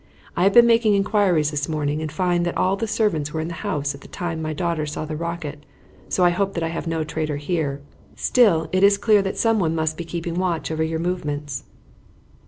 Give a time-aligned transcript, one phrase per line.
[0.35, 3.49] I have been making inquiries this morning and find that all the servants were in
[3.49, 5.63] the house at the time my daughter saw the rocket,
[6.09, 7.81] so I hope that I have no traitor here.
[8.15, 11.65] Still, it is clear that someone must be keeping watch over your movements."